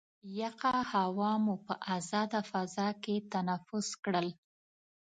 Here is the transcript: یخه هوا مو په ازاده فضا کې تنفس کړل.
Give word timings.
یخه 0.39 0.73
هوا 0.91 1.31
مو 1.43 1.55
په 1.65 1.73
ازاده 1.95 2.41
فضا 2.51 2.89
کې 3.03 3.15
تنفس 3.31 3.87
کړل. 4.03 4.27